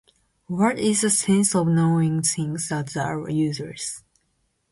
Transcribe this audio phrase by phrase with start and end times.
[0.47, 4.01] What is the sense of knowing things that are useless?